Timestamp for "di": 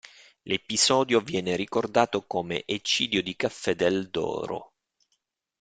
3.21-3.35